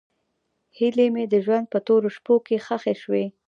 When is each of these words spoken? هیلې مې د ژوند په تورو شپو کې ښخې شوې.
هیلې 0.77 1.07
مې 1.13 1.23
د 1.29 1.35
ژوند 1.45 1.65
په 1.71 1.79
تورو 1.87 2.07
شپو 2.15 2.35
کې 2.45 2.57
ښخې 2.65 2.93
شوې. 3.01 3.25